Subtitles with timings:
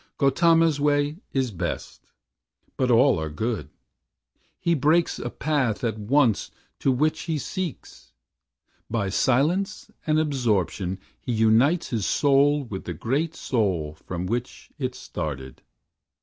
[0.17, 2.07] Gautama's way is best,
[2.75, 3.69] but all are good.
[4.59, 8.11] He breaks a path at once to what he seeks.
[8.89, 14.95] By silence and absorption he unites His soul with the great sould from which it
[14.95, 15.61] started.